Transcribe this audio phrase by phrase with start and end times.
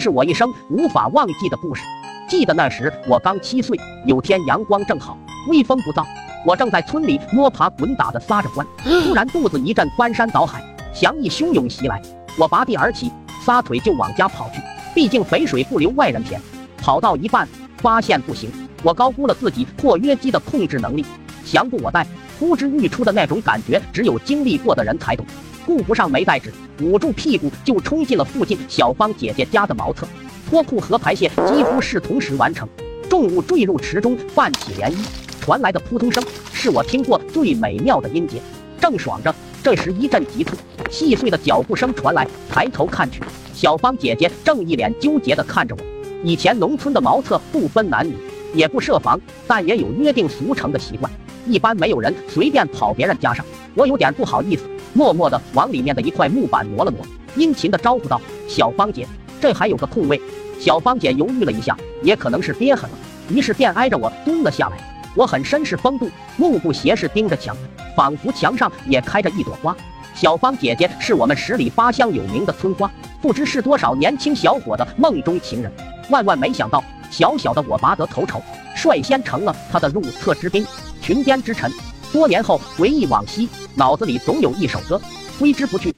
[0.00, 1.82] 是我一生无法忘记的故事。
[2.28, 6.04] 记得那时我刚七岁，有天阳光正好，微风不燥，
[6.46, 10.62] 我正在村里摸爬滚打的撒着欢，突然肚子一阵翻山倒海，
[10.94, 12.00] 翔意汹涌袭来，
[12.38, 13.12] 我拔地而起，
[13.44, 14.60] 撒腿就往家跑去。
[14.94, 16.40] 毕竟肥水不流外人田，
[16.78, 17.48] 跑到一半
[17.78, 18.50] 发现不行，
[18.82, 21.04] 我高估了自己括约肌的控制能力，
[21.44, 22.06] 强不我待，
[22.38, 25.26] 呼之欲出的那种感觉，只有经历过的人才懂。
[25.66, 30.06] 顾不上没带纸，捂住屁股就冲进了附近小芳姐姐家的茅厕。
[30.48, 32.68] 脱裤和排泄几乎是同时完成，
[33.08, 34.96] 重物坠入池中，泛起涟漪，
[35.40, 38.40] 传来的扑通声是我听过最美妙的音节。
[38.80, 39.32] 正爽着，
[39.62, 40.56] 这时一阵急促、
[40.90, 43.20] 细碎的脚步声传来，抬头看去，
[43.54, 45.82] 小芳姐姐正一脸纠结地看着我。
[46.24, 48.14] 以前农村的茅厕不分男女，
[48.54, 51.10] 也不设防，但也有约定俗成的习惯，
[51.46, 53.44] 一般没有人随便跑别人家上。
[53.74, 57.00] 我有点不好意思，默默地往里面的一块木板挪了挪，
[57.36, 59.06] 殷勤地招呼道：“小芳姐。”
[59.40, 60.20] 这还有个空位，
[60.60, 62.98] 小芳姐犹豫了一下，也可能是憋狠了，
[63.30, 64.76] 于是便挨着我蹲了下来。
[65.14, 67.56] 我很绅士风度，目不斜视盯着墙，
[67.96, 69.74] 仿佛墙上也开着一朵花。
[70.14, 72.90] 小芳姐姐是我们十里八乡有名的村花，
[73.22, 75.72] 不知是多少年轻小伙的梦中情人。
[76.10, 78.42] 万万没想到，小小的我拔得头筹，
[78.76, 80.66] 率先成了她的入册之宾、
[81.00, 81.72] 裙边之臣。
[82.12, 85.00] 多年后回忆往昔，脑子里总有一首歌
[85.38, 85.94] 挥之不去。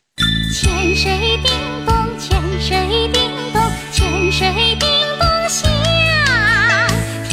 [0.55, 1.53] 泉水叮
[1.87, 3.33] 咚，泉水叮。
[4.33, 5.71] 水叮咚响。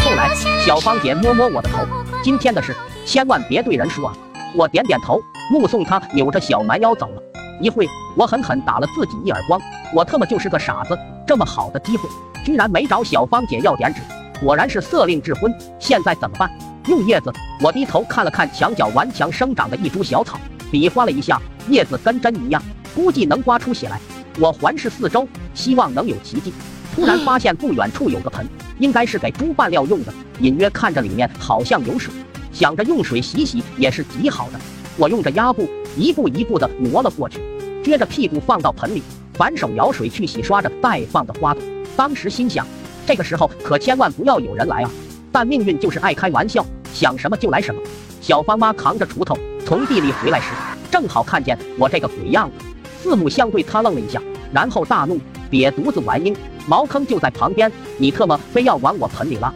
[0.04, 0.36] 后来，
[0.66, 1.80] 小芳姐摸摸我的头，
[2.22, 4.14] 今天的事千万别对人说啊。
[4.54, 7.24] 我点点头，目送她扭着小蛮腰走了。
[7.62, 9.60] 一会，我狠狠打了自己一耳光，
[9.94, 12.10] 我特么就是个傻子，这么好的机会，
[12.44, 14.02] 居然没找小芳姐要点纸，
[14.44, 15.54] 果然是色令智昏。
[15.80, 16.52] 现在怎么办？
[16.88, 17.32] 用叶子。
[17.62, 20.40] 我低头看了看墙角顽强生长的一株小草，
[20.72, 22.62] 比划了一下，叶子跟针一样，
[22.96, 24.00] 估计能刮出血来。
[24.40, 26.54] 我环视四周，希望能有奇迹。
[26.96, 28.46] 突然发现不远处有个盆，
[28.80, 30.14] 应该是给猪拌料用的。
[30.40, 32.14] 隐约看着里面好像有水，
[32.52, 34.60] 想着用水洗洗也是极好的。
[34.98, 37.40] 我用着压布，一步一步地挪了过去，
[37.84, 39.04] 撅着屁股放到盆里，
[39.34, 41.62] 反手舀水去洗刷着待放的花朵。
[41.96, 42.66] 当时心想，
[43.06, 44.92] 这个时候可千万不要有人来啊！
[45.32, 47.82] 但命运就是爱开玩笑，想什么就来什么。
[48.22, 50.48] 小芳妈扛着锄头从地里回来时，
[50.92, 52.66] 正好看见我这个鬼样子，
[53.02, 55.20] 四目相对，她愣了一下，然后大怒：
[55.50, 56.36] 瘪犊子玩鹰！
[56.68, 59.54] 茅坑就在旁边，你特么非要往我盆里拉！